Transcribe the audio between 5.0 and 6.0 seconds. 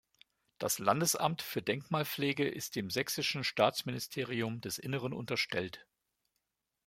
unterstellt.